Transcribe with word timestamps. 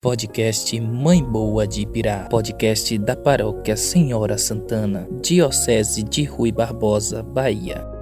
Podcast 0.00 0.80
Mãe 0.80 1.22
Boa 1.22 1.66
de 1.66 1.82
Ibirá, 1.82 2.28
podcast 2.30 2.96
da 2.98 3.14
Paróquia 3.14 3.76
Senhora 3.76 4.38
Santana, 4.38 5.06
Diocese 5.22 6.02
de 6.02 6.24
Rui 6.24 6.50
Barbosa, 6.50 7.22
Bahia. 7.22 7.97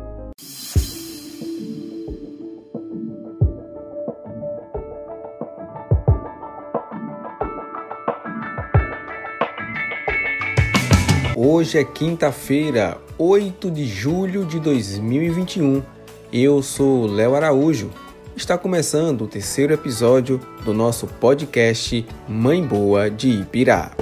Hoje 11.39 11.77
é 11.77 11.85
quinta-feira, 11.85 12.97
8 13.19 13.71
de 13.71 13.87
julho 13.87 14.47
de 14.47 14.59
2021. 14.59 15.83
Eu 16.33 16.63
sou 16.63 17.07
Léo 17.07 17.35
Araújo 17.35 17.91
Está 18.35 18.57
começando 18.57 19.23
o 19.23 19.27
terceiro 19.27 19.73
episódio 19.73 20.39
do 20.63 20.75
nosso 20.75 21.07
podcast 21.07 22.07
Mãe 22.29 22.63
Boa 22.63 23.11
de 23.11 23.29
Ipirá. 23.29 23.93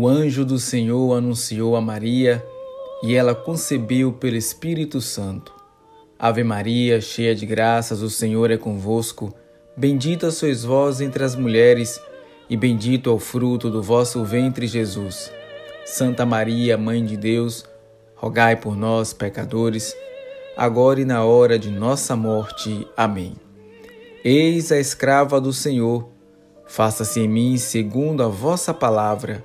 O 0.00 0.06
anjo 0.06 0.44
do 0.44 0.60
Senhor 0.60 1.16
anunciou 1.16 1.74
a 1.74 1.80
Maria 1.80 2.46
e 3.02 3.16
ela 3.16 3.34
concebeu 3.34 4.12
pelo 4.12 4.36
Espírito 4.36 5.00
Santo. 5.00 5.52
Ave 6.16 6.44
Maria, 6.44 7.00
cheia 7.00 7.34
de 7.34 7.44
graças, 7.44 8.00
o 8.00 8.08
Senhor 8.08 8.48
é 8.52 8.56
convosco. 8.56 9.34
Bendita 9.76 10.30
sois 10.30 10.62
vós 10.62 11.00
entre 11.00 11.24
as 11.24 11.34
mulheres, 11.34 12.00
e 12.48 12.56
bendito 12.56 13.10
é 13.10 13.12
o 13.12 13.18
fruto 13.18 13.68
do 13.68 13.82
vosso 13.82 14.24
ventre, 14.24 14.68
Jesus. 14.68 15.32
Santa 15.84 16.24
Maria, 16.24 16.78
Mãe 16.78 17.04
de 17.04 17.16
Deus, 17.16 17.64
rogai 18.14 18.54
por 18.54 18.76
nós, 18.76 19.12
pecadores, 19.12 19.96
agora 20.56 21.00
e 21.00 21.04
na 21.04 21.24
hora 21.24 21.58
de 21.58 21.72
nossa 21.72 22.14
morte. 22.14 22.86
Amém. 22.96 23.34
Eis 24.24 24.70
a 24.70 24.78
escrava 24.78 25.40
do 25.40 25.52
Senhor, 25.52 26.08
faça-se 26.68 27.18
em 27.18 27.26
mim 27.26 27.56
segundo 27.56 28.22
a 28.22 28.28
vossa 28.28 28.72
palavra. 28.72 29.44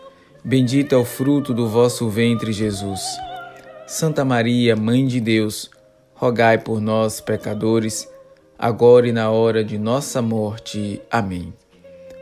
Bendito 0.43 0.95
é 0.95 0.97
o 0.97 1.05
fruto 1.05 1.53
do 1.53 1.67
vosso 1.67 2.09
ventre, 2.09 2.51
Jesus. 2.51 2.99
Santa 3.85 4.25
Maria, 4.25 4.75
Mãe 4.75 5.05
de 5.05 5.21
Deus, 5.21 5.69
rogai 6.15 6.57
por 6.57 6.81
nós, 6.81 7.21
pecadores, 7.21 8.09
agora 8.57 9.07
e 9.07 9.11
na 9.11 9.29
hora 9.29 9.63
de 9.63 9.77
nossa 9.77 10.19
morte. 10.19 10.99
Amém. 11.11 11.53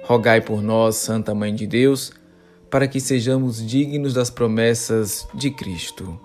Rogai 0.04 0.42
por 0.42 0.62
nós, 0.62 0.98
Santa 0.98 1.34
Mãe 1.34 1.56
de 1.56 1.66
Deus, 1.66 2.12
para 2.70 2.90
que 2.90 3.00
sejamos 3.00 3.66
dignos 3.66 4.14
das 4.14 4.30
promessas 4.30 5.26
de 5.34 5.50
Cristo. 5.50 6.20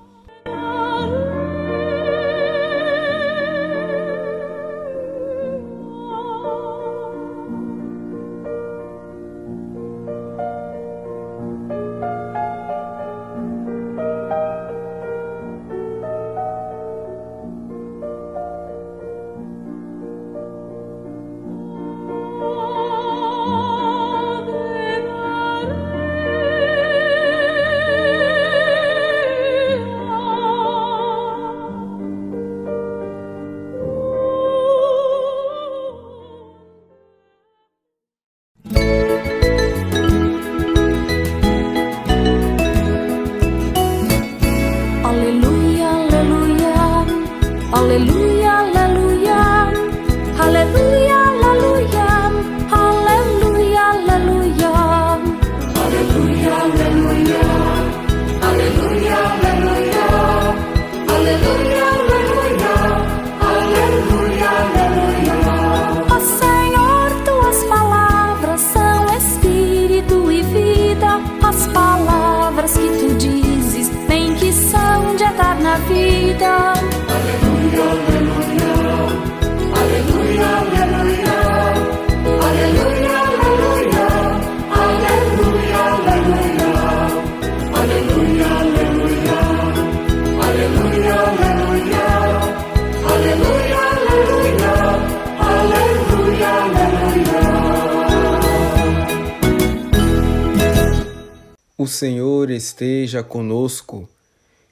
O 101.85 101.87
Senhor 101.87 102.49
esteja 102.49 103.23
conosco, 103.23 104.09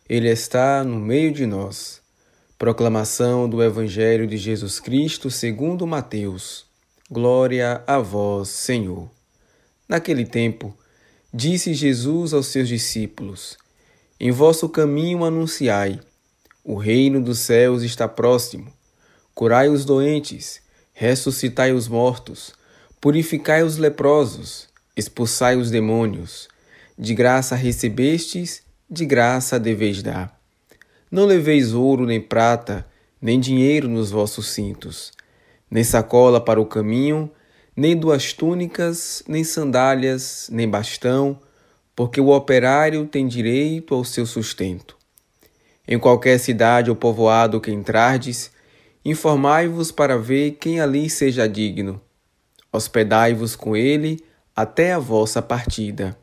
Ele 0.09 0.31
está 0.31 0.83
no 0.83 0.99
meio 0.99 1.31
de 1.31 1.45
nós. 1.45 2.01
Proclamação 2.57 3.47
do 3.47 3.63
Evangelho 3.63 4.27
de 4.27 4.39
Jesus 4.39 4.81
Cristo 4.81 5.31
segundo 5.31 5.87
Mateus. 5.87 6.65
Glória 7.11 7.85
a 7.87 7.99
vós, 7.99 8.49
Senhor. 8.49 9.11
Naquele 9.87 10.25
tempo, 10.25 10.75
disse 11.35 11.75
Jesus 11.75 12.33
aos 12.33 12.47
seus 12.47 12.67
discípulos: 12.67 13.59
Em 14.19 14.31
vosso 14.31 14.67
caminho 14.67 15.23
anunciai: 15.23 16.01
o 16.65 16.77
reino 16.77 17.23
dos 17.23 17.41
céus 17.41 17.83
está 17.83 18.09
próximo. 18.09 18.73
Curai 19.35 19.69
os 19.69 19.85
doentes, 19.85 20.63
ressuscitai 20.95 21.75
os 21.75 21.89
mortos, 21.89 22.55
purificai 22.99 23.63
os 23.63 23.77
leprosos, 23.77 24.67
expulsai 24.97 25.59
os 25.59 25.71
demônios. 25.71 26.51
De 26.99 27.15
graça 27.15 27.57
recebestes, 27.57 28.63
de 28.89 29.07
graça 29.07 29.59
deveis 29.59 30.03
dar. 30.03 30.39
Não 31.11 31.25
leveis 31.25 31.73
ouro 31.73 32.07
nem 32.07 32.21
prata, 32.21 32.87
nem 33.21 33.39
dinheiro 33.41 33.89
nos 33.89 34.11
vossos 34.11 34.49
cintos, 34.49 35.13
nem 35.71 35.85
sacola 35.85 36.41
para 36.41 36.61
o 36.61 36.67
caminho, 36.67 37.31
nem 37.75 37.97
duas 37.97 38.33
túnicas, 38.33 39.23
nem 39.27 39.45
sandálias, 39.45 40.49
nem 40.53 40.69
bastão, 40.69 41.39
porque 41.95 42.21
o 42.21 42.29
operário 42.29 43.07
tem 43.07 43.27
direito 43.27 43.95
ao 43.95 44.05
seu 44.05 44.27
sustento. 44.27 44.97
Em 45.87 45.99
qualquer 45.99 46.39
cidade 46.39 46.91
ou 46.91 46.97
povoado 46.97 47.61
que 47.61 47.71
entrardes, 47.71 48.51
informai-vos 49.05 49.91
para 49.91 50.19
ver 50.19 50.53
quem 50.53 50.81
ali 50.81 51.09
seja 51.09 51.49
digno. 51.49 52.01
Hospedai-vos 52.73 53.57
com 53.57 53.77
ele 53.77 54.23
até 54.55 54.93
a 54.93 54.99
vossa 54.99 55.43
partida. 55.43 56.17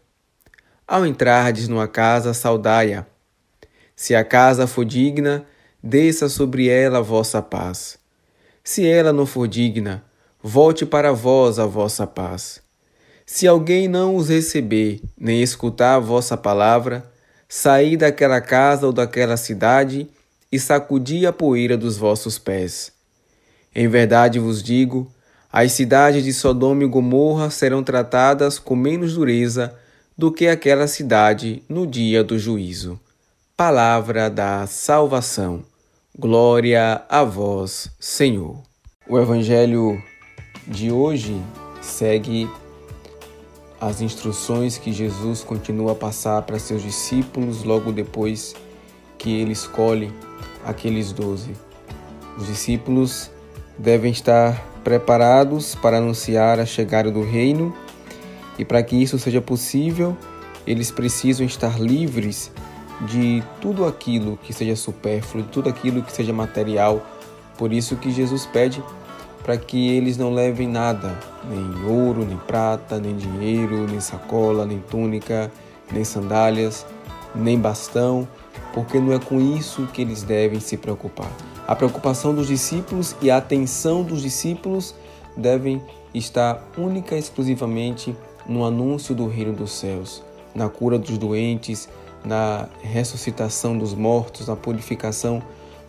Ao 0.89 1.05
entrardes 1.05 1.67
numa 1.67 1.87
casa, 1.87 2.33
saudai-a. 2.33 3.05
Se 3.95 4.15
a 4.15 4.23
casa 4.23 4.65
for 4.65 4.83
digna, 4.83 5.45
desça 5.83 6.27
sobre 6.27 6.67
ela 6.67 6.97
a 6.97 7.01
vossa 7.01 7.43
paz. 7.43 7.99
Se 8.63 8.87
ela 8.87 9.13
não 9.13 9.27
for 9.27 9.47
digna, 9.47 10.03
volte 10.41 10.87
para 10.87 11.13
vós 11.13 11.59
a 11.59 11.67
vossa 11.67 12.07
paz. 12.07 12.59
Se 13.23 13.45
alguém 13.45 13.87
não 13.87 14.15
os 14.15 14.29
receber, 14.29 14.99
nem 15.15 15.43
escutar 15.43 15.93
a 15.93 15.99
vossa 15.99 16.35
palavra, 16.35 17.05
saí 17.47 17.95
daquela 17.95 18.41
casa 18.41 18.87
ou 18.87 18.91
daquela 18.91 19.37
cidade 19.37 20.09
e 20.51 20.59
sacudi 20.59 21.23
a 21.23 21.31
poeira 21.31 21.77
dos 21.77 21.97
vossos 21.97 22.39
pés. 22.39 22.91
Em 23.75 23.87
verdade 23.87 24.39
vos 24.39 24.63
digo, 24.63 25.07
as 25.53 25.71
cidades 25.71 26.23
de 26.23 26.33
Sodoma 26.33 26.83
e 26.83 26.87
Gomorra 26.87 27.51
serão 27.51 27.83
tratadas 27.83 28.57
com 28.57 28.75
menos 28.75 29.13
dureza 29.13 29.78
do 30.19 30.33
que 30.33 30.49
aquela 30.49 30.85
cidade 30.85 31.63
no 31.69 31.87
dia 31.87 32.21
do 32.25 32.37
juízo. 32.37 32.99
Palavra 33.55 34.29
da 34.29 34.67
salvação. 34.67 35.63
Glória 36.13 37.05
a 37.07 37.23
vós, 37.23 37.89
Senhor. 37.97 38.61
O 39.07 39.17
evangelho 39.17 39.97
de 40.67 40.91
hoje 40.91 41.41
segue 41.81 42.49
as 43.79 44.01
instruções 44.01 44.77
que 44.77 44.91
Jesus 44.91 45.41
continua 45.41 45.93
a 45.93 45.95
passar 45.95 46.41
para 46.41 46.59
seus 46.59 46.83
discípulos 46.83 47.63
logo 47.63 47.89
depois 47.93 48.53
que 49.17 49.39
ele 49.39 49.53
escolhe 49.53 50.11
aqueles 50.65 51.13
doze. 51.13 51.55
Os 52.37 52.45
discípulos 52.45 53.31
devem 53.77 54.11
estar 54.11 54.61
preparados 54.83 55.75
para 55.75 55.99
anunciar 55.99 56.59
a 56.59 56.65
chegada 56.65 57.09
do 57.09 57.23
reino 57.23 57.73
e 58.59 58.65
para 58.65 58.83
que 58.83 59.01
isso 59.01 59.17
seja 59.17 59.39
possível, 59.39 60.17
eles 60.67 60.91
precisam 60.91 61.45
estar 61.45 61.79
livres 61.79 62.51
de 63.07 63.41
tudo 63.61 63.85
aquilo 63.85 64.37
que 64.43 64.51
seja 64.51 64.75
supérfluo, 64.75 65.43
de 65.43 65.49
tudo 65.49 65.69
aquilo 65.69 66.03
que 66.03 66.11
seja 66.11 66.33
material. 66.33 67.01
Por 67.57 67.71
isso 67.71 67.95
que 67.95 68.11
Jesus 68.11 68.45
pede 68.45 68.83
para 69.43 69.55
que 69.55 69.95
eles 69.95 70.17
não 70.17 70.33
levem 70.33 70.67
nada, 70.67 71.17
nem 71.49 71.85
ouro, 71.89 72.25
nem 72.25 72.35
prata, 72.35 72.99
nem 72.99 73.15
dinheiro, 73.15 73.87
nem 73.87 74.01
sacola, 74.01 74.65
nem 74.65 74.79
túnica, 74.79 75.49
nem 75.89 76.03
sandálias, 76.03 76.85
nem 77.33 77.57
bastão, 77.57 78.27
porque 78.73 78.99
não 78.99 79.13
é 79.13 79.19
com 79.19 79.39
isso 79.39 79.87
que 79.93 80.01
eles 80.01 80.21
devem 80.21 80.59
se 80.59 80.75
preocupar. 80.75 81.31
A 81.65 81.77
preocupação 81.77 82.35
dos 82.35 82.47
discípulos 82.47 83.15
e 83.21 83.31
a 83.31 83.37
atenção 83.37 84.03
dos 84.03 84.21
discípulos 84.21 84.93
devem 85.37 85.81
estar 86.13 86.67
única 86.77 87.15
e 87.15 87.19
exclusivamente 87.19 88.13
no 88.49 88.65
anúncio 88.65 89.13
do 89.13 89.27
reino 89.27 89.53
dos 89.53 89.71
céus, 89.71 90.23
na 90.55 90.67
cura 90.67 90.97
dos 90.97 91.19
doentes, 91.19 91.87
na 92.25 92.67
ressuscitação 92.81 93.77
dos 93.77 93.93
mortos, 93.93 94.47
na 94.47 94.55
purificação 94.55 95.41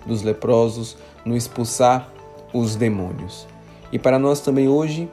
dos 0.04 0.22
leprosos, 0.22 0.96
no 1.24 1.34
expulsar 1.34 2.08
os 2.52 2.76
demônios. 2.76 3.46
E 3.90 3.98
para 3.98 4.18
nós 4.18 4.40
também 4.40 4.68
hoje, 4.68 5.08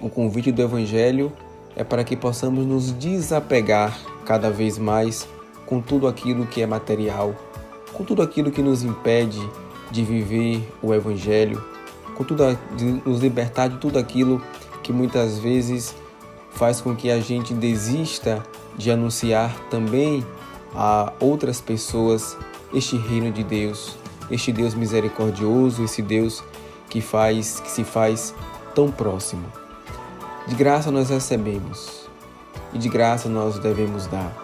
o 0.00 0.08
convite 0.08 0.50
do 0.50 0.62
Evangelho 0.62 1.30
é 1.76 1.84
para 1.84 2.02
que 2.02 2.16
possamos 2.16 2.64
nos 2.64 2.92
desapegar 2.92 3.96
cada 4.24 4.50
vez 4.50 4.78
mais 4.78 5.28
com 5.66 5.80
tudo 5.80 6.08
aquilo 6.08 6.46
que 6.46 6.62
é 6.62 6.66
material, 6.66 7.34
com 7.92 8.04
tudo 8.04 8.22
aquilo 8.22 8.50
que 8.50 8.62
nos 8.62 8.82
impede 8.82 9.40
de 9.90 10.02
viver 10.02 10.66
o 10.82 10.94
Evangelho, 10.94 11.62
com 12.16 12.24
tudo, 12.24 12.58
de 12.74 12.84
nos 12.84 13.20
libertar 13.20 13.68
de 13.68 13.76
tudo 13.76 13.98
aquilo 13.98 14.42
que 14.82 14.92
muitas 14.92 15.38
vezes 15.38 15.94
faz 16.58 16.80
com 16.80 16.96
que 16.96 17.08
a 17.08 17.20
gente 17.20 17.54
desista 17.54 18.42
de 18.76 18.90
anunciar 18.90 19.56
também 19.70 20.26
a 20.74 21.12
outras 21.20 21.60
pessoas 21.60 22.36
este 22.74 22.96
reino 22.96 23.30
de 23.30 23.44
Deus, 23.44 23.96
este 24.28 24.52
Deus 24.52 24.74
misericordioso, 24.74 25.84
esse 25.84 26.02
Deus 26.02 26.42
que 26.90 27.00
faz, 27.00 27.60
que 27.60 27.70
se 27.70 27.84
faz 27.84 28.34
tão 28.74 28.90
próximo. 28.90 29.46
De 30.48 30.56
graça 30.56 30.90
nós 30.90 31.10
recebemos 31.10 32.08
e 32.72 32.78
de 32.78 32.88
graça 32.88 33.28
nós 33.28 33.60
devemos 33.60 34.08
dar. 34.08 34.36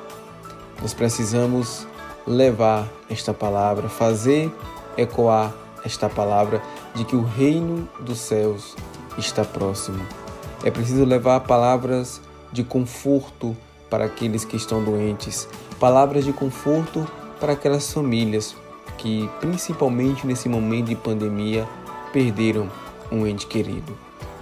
Nós 0.80 0.94
precisamos 0.94 1.84
levar 2.24 2.88
esta 3.10 3.34
palavra, 3.34 3.88
fazer 3.88 4.54
ecoar 4.96 5.52
esta 5.84 6.08
palavra 6.08 6.62
de 6.94 7.04
que 7.04 7.16
o 7.16 7.24
reino 7.24 7.88
dos 8.00 8.20
céus 8.20 8.76
está 9.18 9.44
próximo. 9.44 10.23
É 10.64 10.70
preciso 10.70 11.04
levar 11.04 11.40
palavras 11.40 12.22
de 12.50 12.64
conforto 12.64 13.54
para 13.90 14.06
aqueles 14.06 14.46
que 14.46 14.56
estão 14.56 14.82
doentes, 14.82 15.46
palavras 15.78 16.24
de 16.24 16.32
conforto 16.32 17.06
para 17.38 17.52
aquelas 17.52 17.92
famílias 17.92 18.56
que, 18.96 19.28
principalmente 19.40 20.26
nesse 20.26 20.48
momento 20.48 20.86
de 20.86 20.96
pandemia, 20.96 21.68
perderam 22.14 22.70
um 23.12 23.26
ente 23.26 23.46
querido. 23.46 23.94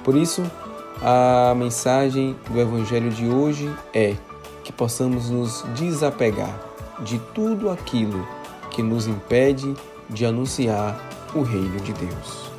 Por 0.05 0.15
isso, 0.15 0.49
a 1.03 1.55
mensagem 1.57 2.37
do 2.49 2.61
Evangelho 2.61 3.11
de 3.11 3.27
hoje 3.27 3.69
é 3.93 4.15
que 4.63 4.73
possamos 4.73 5.29
nos 5.29 5.65
desapegar 5.75 6.57
de 7.01 7.19
tudo 7.35 7.69
aquilo 7.69 8.25
que 8.71 8.81
nos 8.81 9.09
impede 9.09 9.75
de 10.09 10.25
anunciar 10.25 11.01
o 11.35 11.43
reino 11.43 11.81
de 11.81 11.93
Deus. 11.95 12.52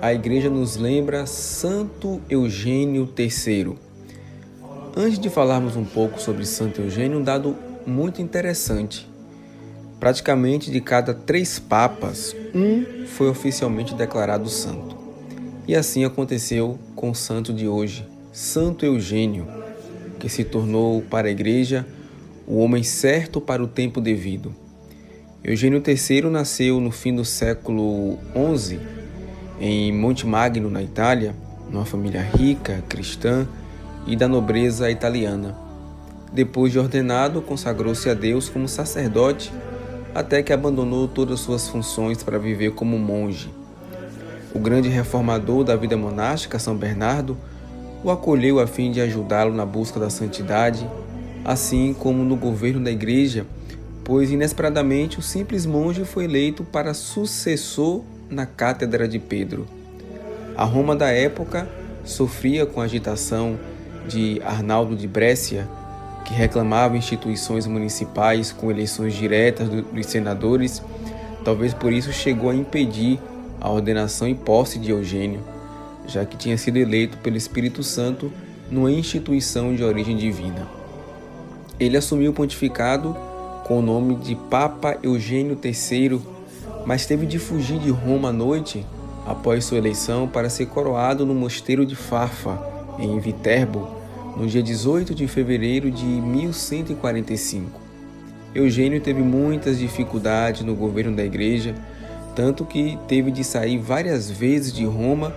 A 0.00 0.12
igreja 0.12 0.48
nos 0.48 0.76
lembra 0.76 1.26
Santo 1.26 2.20
Eugênio 2.30 3.08
III. 3.18 3.74
Antes 4.96 5.18
de 5.18 5.28
falarmos 5.28 5.76
um 5.76 5.84
pouco 5.84 6.20
sobre 6.20 6.44
Santo 6.46 6.80
Eugênio, 6.80 7.18
um 7.18 7.22
dado 7.22 7.56
muito 7.86 8.22
interessante. 8.22 9.08
Praticamente 9.98 10.70
de 10.70 10.80
cada 10.80 11.12
três 11.12 11.58
papas, 11.58 12.34
um 12.54 13.06
foi 13.06 13.28
oficialmente 13.28 13.94
declarado 13.94 14.48
santo. 14.48 14.96
E 15.66 15.74
assim 15.74 16.04
aconteceu 16.04 16.78
com 16.94 17.10
o 17.10 17.14
santo 17.14 17.52
de 17.52 17.66
hoje, 17.66 18.06
Santo 18.32 18.86
Eugênio, 18.86 19.46
que 20.18 20.28
se 20.28 20.44
tornou 20.44 21.02
para 21.02 21.28
a 21.28 21.30
igreja 21.30 21.86
o 22.46 22.58
homem 22.58 22.82
certo 22.82 23.40
para 23.40 23.62
o 23.62 23.66
tempo 23.66 24.00
devido 24.00 24.54
Eugênio 25.42 25.82
III 25.86 26.22
nasceu 26.22 26.80
no 26.80 26.90
fim 26.90 27.14
do 27.14 27.24
século 27.24 28.18
XI 28.56 28.97
em 29.60 29.92
Monte 29.92 30.26
Magno, 30.26 30.70
na 30.70 30.82
Itália, 30.82 31.34
numa 31.70 31.84
família 31.84 32.22
rica, 32.22 32.82
cristã 32.88 33.46
e 34.06 34.16
da 34.16 34.28
nobreza 34.28 34.90
italiana. 34.90 35.56
Depois 36.32 36.72
de 36.72 36.78
ordenado, 36.78 37.42
consagrou-se 37.42 38.08
a 38.08 38.14
Deus 38.14 38.48
como 38.48 38.68
sacerdote, 38.68 39.52
até 40.14 40.42
que 40.42 40.52
abandonou 40.52 41.08
todas 41.08 41.40
suas 41.40 41.68
funções 41.68 42.22
para 42.22 42.38
viver 42.38 42.72
como 42.72 42.98
monge. 42.98 43.50
O 44.54 44.58
grande 44.58 44.88
reformador 44.88 45.64
da 45.64 45.76
vida 45.76 45.96
monástica, 45.96 46.58
São 46.58 46.76
Bernardo, 46.76 47.36
o 48.02 48.10
acolheu 48.10 48.60
a 48.60 48.66
fim 48.66 48.90
de 48.90 49.00
ajudá-lo 49.00 49.54
na 49.54 49.66
busca 49.66 49.98
da 50.00 50.08
santidade, 50.08 50.88
assim 51.44 51.94
como 51.94 52.24
no 52.24 52.36
governo 52.36 52.82
da 52.82 52.90
igreja 52.90 53.46
pois 54.08 54.30
inesperadamente 54.32 55.18
o 55.18 55.22
simples 55.22 55.66
monge 55.66 56.02
foi 56.02 56.24
eleito 56.24 56.64
para 56.64 56.94
sucessor 56.94 58.02
na 58.30 58.46
cátedra 58.46 59.08
de 59.08 59.18
Pedro. 59.18 59.66
A 60.56 60.64
Roma 60.64 60.96
da 60.96 61.10
época 61.10 61.68
sofria 62.04 62.66
com 62.66 62.80
a 62.80 62.84
agitação 62.84 63.58
de 64.06 64.40
Arnaldo 64.44 64.96
de 64.96 65.06
Brescia, 65.06 65.68
que 66.24 66.34
reclamava 66.34 66.96
instituições 66.96 67.66
municipais 67.66 68.52
com 68.52 68.70
eleições 68.70 69.14
diretas 69.14 69.68
dos 69.68 70.06
senadores, 70.06 70.82
talvez 71.44 71.72
por 71.72 71.92
isso 71.92 72.12
chegou 72.12 72.50
a 72.50 72.54
impedir 72.54 73.18
a 73.60 73.70
ordenação 73.70 74.28
e 74.28 74.34
posse 74.34 74.78
de 74.78 74.90
Eugênio, 74.90 75.40
já 76.06 76.24
que 76.24 76.36
tinha 76.36 76.56
sido 76.56 76.76
eleito 76.76 77.18
pelo 77.18 77.36
Espírito 77.36 77.82
Santo 77.82 78.32
numa 78.70 78.90
instituição 78.90 79.74
de 79.74 79.82
origem 79.82 80.16
divina. 80.16 80.66
Ele 81.80 81.96
assumiu 81.96 82.32
o 82.32 82.34
pontificado 82.34 83.16
com 83.64 83.78
o 83.78 83.82
nome 83.82 84.16
de 84.16 84.34
Papa 84.34 84.96
Eugênio 85.02 85.58
III, 85.62 86.20
mas 86.88 87.04
teve 87.04 87.26
de 87.26 87.38
fugir 87.38 87.78
de 87.78 87.90
Roma 87.90 88.30
à 88.30 88.32
noite 88.32 88.86
após 89.26 89.62
sua 89.66 89.76
eleição 89.76 90.26
para 90.26 90.48
ser 90.48 90.64
coroado 90.64 91.26
no 91.26 91.34
mosteiro 91.34 91.84
de 91.84 91.94
Fafa, 91.94 92.58
em 92.98 93.20
Viterbo, 93.20 93.86
no 94.34 94.46
dia 94.46 94.62
18 94.62 95.14
de 95.14 95.28
fevereiro 95.28 95.90
de 95.90 96.06
1145. 96.06 97.78
Eugênio 98.54 99.02
teve 99.02 99.20
muitas 99.20 99.78
dificuldades 99.78 100.62
no 100.62 100.74
governo 100.74 101.14
da 101.14 101.22
igreja, 101.22 101.74
tanto 102.34 102.64
que 102.64 102.98
teve 103.06 103.30
de 103.30 103.44
sair 103.44 103.76
várias 103.76 104.30
vezes 104.30 104.72
de 104.72 104.86
Roma, 104.86 105.36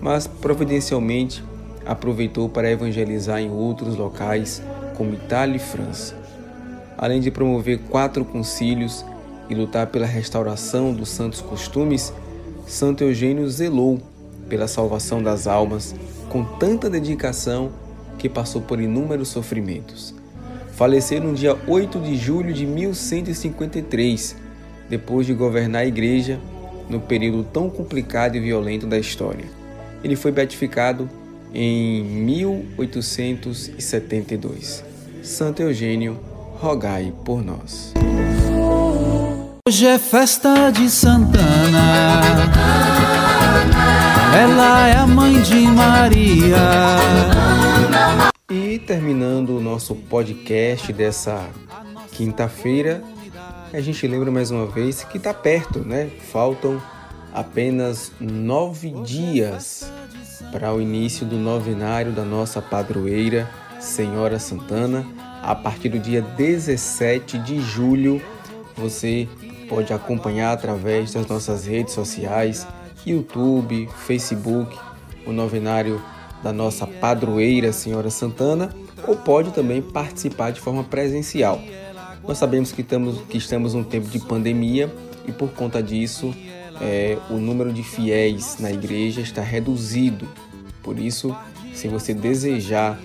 mas 0.00 0.26
providencialmente 0.26 1.44
aproveitou 1.86 2.48
para 2.48 2.72
evangelizar 2.72 3.38
em 3.38 3.48
outros 3.48 3.94
locais, 3.94 4.60
como 4.96 5.14
Itália 5.14 5.58
e 5.58 5.60
França. 5.60 6.16
Além 6.98 7.20
de 7.20 7.30
promover 7.30 7.78
quatro 7.88 8.24
concílios 8.24 9.04
e 9.48 9.54
lutar 9.54 9.86
pela 9.88 10.06
restauração 10.06 10.92
dos 10.92 11.08
santos 11.08 11.40
costumes, 11.40 12.12
Santo 12.66 13.04
Eugênio 13.04 13.48
zelou 13.48 14.00
pela 14.48 14.68
salvação 14.68 15.22
das 15.22 15.46
almas 15.46 15.94
com 16.28 16.44
tanta 16.44 16.90
dedicação 16.90 17.70
que 18.18 18.28
passou 18.28 18.60
por 18.60 18.80
inúmeros 18.80 19.28
sofrimentos. 19.28 20.12
Faleceu 20.72 21.20
no 21.20 21.32
dia 21.34 21.56
8 21.66 22.00
de 22.00 22.16
julho 22.16 22.52
de 22.52 22.66
1153, 22.66 24.36
depois 24.88 25.26
de 25.26 25.34
governar 25.34 25.82
a 25.82 25.86
igreja 25.86 26.40
no 26.88 27.00
período 27.00 27.42
tão 27.44 27.68
complicado 27.68 28.36
e 28.36 28.40
violento 28.40 28.86
da 28.86 28.98
história. 28.98 29.44
Ele 30.02 30.16
foi 30.16 30.30
beatificado 30.30 31.10
em 31.52 32.02
1872. 32.02 34.84
Santo 35.22 35.62
Eugênio, 35.62 36.18
rogai 36.60 37.12
por 37.24 37.44
nós. 37.44 37.92
Hoje 39.68 39.86
é 39.86 39.98
festa 39.98 40.70
de 40.70 40.88
Santana. 40.88 42.22
Ela 44.34 44.88
é 44.88 44.96
a 44.96 45.06
mãe 45.06 45.42
de 45.42 45.60
Maria. 45.66 46.56
E 48.50 48.78
terminando 48.78 49.58
o 49.58 49.60
nosso 49.60 49.94
podcast 49.94 50.90
dessa 50.90 51.50
quinta-feira, 52.12 53.04
a 53.70 53.78
gente 53.82 54.08
lembra 54.08 54.30
mais 54.30 54.50
uma 54.50 54.64
vez 54.64 55.04
que 55.04 55.18
está 55.18 55.34
perto, 55.34 55.80
né? 55.80 56.08
Faltam 56.32 56.80
apenas 57.34 58.10
nove 58.18 58.88
dias 59.02 59.92
para 60.50 60.72
o 60.72 60.80
início 60.80 61.26
do 61.26 61.36
novenário 61.36 62.10
da 62.10 62.24
nossa 62.24 62.62
padroeira, 62.62 63.46
Senhora 63.78 64.38
Santana. 64.38 65.04
A 65.42 65.54
partir 65.54 65.90
do 65.90 65.98
dia 65.98 66.22
17 66.22 67.36
de 67.40 67.60
julho, 67.60 68.18
você 68.74 69.28
pode 69.68 69.92
acompanhar 69.92 70.52
através 70.52 71.12
das 71.12 71.26
nossas 71.26 71.66
redes 71.66 71.94
sociais, 71.94 72.66
YouTube, 73.06 73.88
Facebook, 74.06 74.76
o 75.26 75.32
novenário 75.32 76.02
da 76.42 76.52
nossa 76.52 76.86
padroeira 76.86 77.72
Senhora 77.72 78.10
Santana, 78.10 78.70
ou 79.06 79.16
pode 79.16 79.52
também 79.52 79.82
participar 79.82 80.50
de 80.50 80.60
forma 80.60 80.84
presencial. 80.84 81.60
Nós 82.26 82.38
sabemos 82.38 82.72
que 82.72 82.82
estamos, 82.82 83.20
que 83.22 83.38
estamos 83.38 83.74
num 83.74 83.84
tempo 83.84 84.08
de 84.08 84.18
pandemia 84.18 84.92
e 85.26 85.32
por 85.32 85.50
conta 85.50 85.82
disso 85.82 86.34
é, 86.80 87.18
o 87.30 87.34
número 87.34 87.72
de 87.72 87.82
fiéis 87.82 88.58
na 88.58 88.70
igreja 88.70 89.20
está 89.20 89.42
reduzido. 89.42 90.28
Por 90.82 90.98
isso, 90.98 91.34
se 91.74 91.88
você 91.88 92.14
desejar 92.14 92.98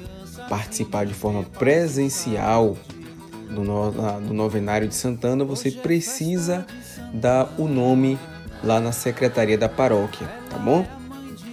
participar 0.49 1.05
de 1.05 1.13
forma 1.13 1.43
presencial 1.43 2.77
do, 3.53 3.63
no, 3.63 3.91
do 4.19 4.33
novenário 4.33 4.87
de 4.87 4.95
Santana, 4.95 5.45
você 5.45 5.71
precisa 5.71 6.65
dar 7.13 7.53
o 7.57 7.67
nome 7.67 8.19
lá 8.63 8.79
na 8.79 8.91
secretaria 8.91 9.57
da 9.57 9.69
paróquia, 9.69 10.27
tá 10.49 10.57
bom? 10.57 10.85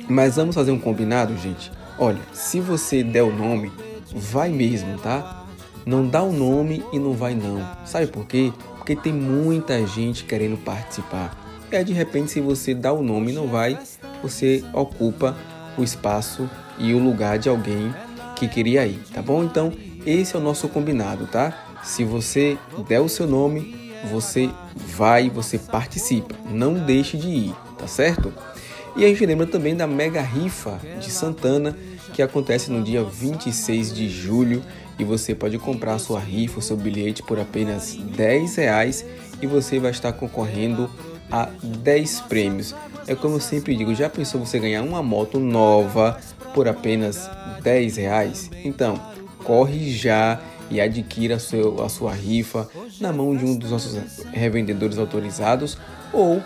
Mas 0.09 0.37
vamos 0.37 0.55
fazer 0.55 0.73
um 0.73 0.79
combinado, 0.79 1.37
gente? 1.37 1.71
Olha, 1.99 2.21
se 2.33 2.61
você 2.61 3.05
der 3.05 3.23
o 3.23 3.35
nome, 3.35 3.71
vai 4.15 4.49
mesmo, 4.49 4.99
tá? 4.99 5.45
Não 5.85 6.07
dá 6.07 6.23
o 6.23 6.33
nome 6.33 6.85
e 6.93 6.99
não 6.99 7.13
vai 7.13 7.35
não. 7.35 7.67
Sabe 7.85 8.07
por 8.07 8.27
quê? 8.27 8.53
Porque 8.77 8.97
tem 8.97 9.13
muita 9.13 9.87
gente 9.87 10.25
querendo 10.25 10.57
participar. 10.57 11.37
E 11.71 11.77
aí, 11.77 11.85
de 11.85 11.93
repente, 11.93 12.31
se 12.33 12.41
você 12.41 12.75
dá 12.75 12.93
o 12.93 13.03
nome 13.03 13.31
e 13.31 13.35
não 13.35 13.47
vai, 13.47 13.79
você 14.23 14.65
ocupa 14.73 15.37
o 15.79 15.83
espaço 15.83 16.49
e 16.79 16.93
o 16.93 16.99
lugar 16.99 17.39
de 17.39 17.49
alguém 17.49 17.95
que 18.35 18.49
queria 18.49 18.87
ir, 18.87 19.01
tá 19.13 19.23
bom? 19.23 19.45
Então, 19.45 19.73
esse 20.07 20.37
é 20.37 20.39
o 20.39 20.43
nosso 20.43 20.69
combinado, 20.69 21.27
tá? 21.27 21.67
Se 21.83 22.05
você 22.05 22.59
der 22.89 23.01
o 23.01 23.09
seu 23.09 23.27
nome, 23.27 23.93
você 24.11 24.51
vai, 24.75 25.29
você 25.29 25.59
participa. 25.59 26.35
Não 26.51 26.75
deixe 26.75 27.17
de 27.17 27.29
ir, 27.29 27.55
tá 27.79 27.87
certo? 27.87 28.33
E 28.97 29.05
a 29.05 29.09
gente 29.09 29.25
lembra 29.25 29.47
também 29.47 29.77
da 29.77 29.87
mega 29.87 30.21
rifa 30.21 30.81
de 31.01 31.11
Santana, 31.11 31.77
que 32.13 32.23
acontece 32.23 32.71
no 32.71 32.83
dia 32.83 33.05
26 33.05 33.95
de 33.95 34.09
julho 34.09 34.63
e 34.99 35.05
você 35.05 35.35
pode 35.35 35.59
comprar 35.59 35.99
sua 35.99 36.19
rifa, 36.19 36.59
o 36.59 36.63
seu 36.63 36.77
bilhete 36.77 37.23
por 37.23 37.39
apenas 37.39 37.95
10 37.95 38.57
reais 38.57 39.05
e 39.41 39.47
você 39.47 39.79
vai 39.79 39.91
estar 39.91 40.13
concorrendo 40.13 40.91
a 41.31 41.49
10 41.63 42.23
prêmios. 42.23 42.75
É 43.07 43.15
como 43.15 43.37
eu 43.37 43.41
sempre 43.41 43.77
digo, 43.77 43.95
já 43.95 44.11
pensou 44.11 44.45
você 44.45 44.59
ganhar 44.59 44.83
uma 44.83 45.03
moto 45.03 45.39
nova 45.39 46.19
por 46.53 46.69
apenas 46.69 47.31
10 47.63 47.97
reais? 47.97 48.51
Então, 48.65 49.01
corre 49.45 49.91
já 49.91 50.41
e 50.71 50.81
adquira 50.81 51.37
a, 51.37 51.39
seu, 51.39 51.83
a 51.83 51.89
sua 51.89 52.13
rifa 52.13 52.69
na 53.01 53.13
mão 53.13 53.37
de 53.37 53.45
um 53.45 53.57
dos 53.57 53.71
nossos 53.71 54.25
revendedores 54.33 54.99
autorizados 54.99 55.77
ou 56.13 56.43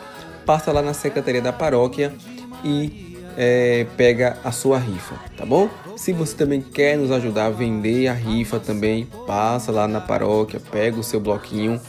passa 0.46 0.72
lá 0.72 0.80
na 0.80 0.94
secretaria 0.94 1.42
da 1.42 1.52
paróquia 1.52 2.12
e 2.64 3.18
é, 3.36 3.86
pega 3.96 4.38
a 4.44 4.52
sua 4.52 4.78
rifa, 4.78 5.16
tá 5.36 5.44
bom? 5.44 5.68
Se 5.96 6.12
você 6.12 6.36
também 6.36 6.60
quer 6.60 6.96
nos 6.96 7.10
ajudar 7.10 7.46
a 7.46 7.50
vender 7.50 8.08
a 8.08 8.12
rifa 8.12 8.58
também, 8.58 9.06
passa 9.26 9.72
lá 9.72 9.86
na 9.86 10.00
paróquia, 10.00 10.60
pega 10.70 10.98
o 10.98 11.02
seu 11.02 11.20
bloquinho 11.20 11.80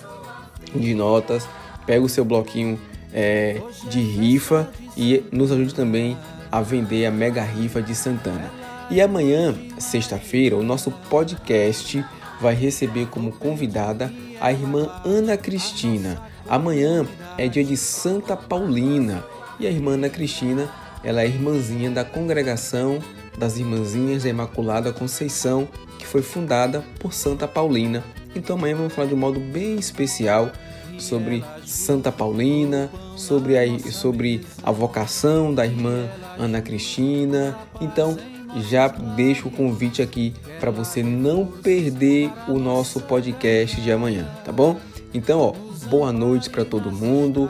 de 0.74 0.94
notas 0.94 1.48
pega 1.86 2.04
o 2.04 2.10
seu 2.10 2.26
bloquinho 2.26 2.80
é, 3.14 3.62
de 3.90 4.02
rifa 4.02 4.70
e 4.98 5.24
nos 5.32 5.52
ajude 5.52 5.74
também 5.74 6.18
a 6.52 6.62
vender 6.62 7.06
a 7.06 7.12
mega 7.12 7.44
rifa 7.44 7.82
de 7.82 7.94
Santana. 7.96 8.52
E 8.90 9.02
amanhã, 9.02 9.56
sexta-feira, 9.80 10.56
o 10.56 10.64
nosso 10.64 10.92
podcast 10.92 12.06
vai 12.40 12.54
receber 12.54 13.08
como 13.08 13.32
convidada 13.32 14.12
a 14.40 14.52
irmã 14.52 14.90
Ana 15.04 15.36
Cristina. 15.36 16.22
Amanhã 16.48 17.06
é 17.38 17.48
dia 17.48 17.64
de 17.64 17.76
Santa 17.76 18.38
Paulina 18.38 19.24
e 19.60 19.66
a 19.66 19.72
irmã 19.72 19.94
Ana 19.94 20.10
Cristina 20.10 20.70
ela 21.04 21.22
é 21.22 21.26
irmãzinha 21.26 21.90
da 21.90 22.04
congregação 22.04 23.00
das 23.38 23.58
Irmãzinhas 23.58 24.24
da 24.24 24.30
Imaculada 24.30 24.94
Conceição, 24.94 25.68
que 26.00 26.06
foi 26.06 26.22
fundada 26.22 26.84
por 27.00 27.14
Santa 27.14 27.48
Paulina. 27.48 28.04
Então 28.36 28.56
amanhã 28.56 28.76
vamos 28.76 28.94
falar 28.94 29.08
de 29.08 29.14
um 29.14 29.18
modo 29.18 29.40
bem 29.40 29.76
especial 29.76 30.52
sobre 30.98 31.44
Santa 31.66 32.12
Paulina, 32.12 32.90
sobre 33.16 33.58
a, 33.58 33.80
sobre 33.92 34.46
a 34.64 34.72
vocação 34.72 35.54
da 35.54 35.66
irmã 35.66 36.08
Ana 36.38 36.62
Cristina. 36.62 37.58
Então, 37.82 38.18
já 38.62 38.88
deixo 38.88 39.48
o 39.48 39.52
convite 39.52 40.02
aqui 40.02 40.34
para 40.60 40.72
você 40.72 41.04
não 41.04 41.46
perder 41.46 42.32
o 42.48 42.58
nosso 42.58 43.02
podcast 43.02 43.80
de 43.82 43.92
amanhã, 43.92 44.28
tá 44.44 44.52
bom? 44.52 44.80
Então, 45.14 45.40
ó, 45.40 45.54
boa 45.88 46.12
noite 46.12 46.50
para 46.50 46.66
todo 46.66 46.92
mundo, 46.92 47.50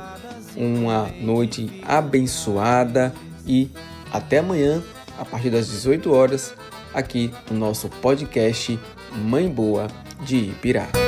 uma 0.56 1.10
noite 1.22 1.82
abençoada 1.86 3.14
e 3.46 3.70
até 4.12 4.40
amanhã, 4.40 4.82
a 5.18 5.26
partir 5.26 5.50
das 5.50 5.68
18 5.68 6.12
horas, 6.14 6.54
aqui 6.94 7.32
no 7.50 7.58
nosso 7.58 7.90
podcast 7.90 8.80
Mãe 9.12 9.50
Boa 9.50 9.88
de 10.24 10.38
Ipirá. 10.38 11.05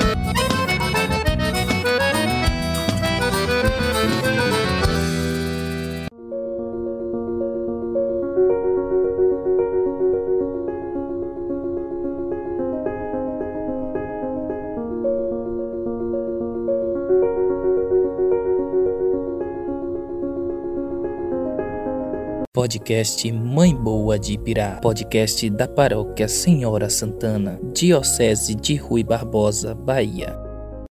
Podcast 22.68 23.32
Mãe 23.32 23.74
Boa 23.74 24.20
de 24.20 24.34
Ibirá. 24.34 24.82
Podcast 24.82 25.50
da 25.52 25.70
Paróquia 25.70 26.28
Senhora 26.28 26.90
Santana, 26.90 27.58
Diocese 27.74 28.54
de 28.56 28.76
Rui 28.76 29.06
Barbosa, 29.06 29.74
Bahia. 29.74 30.47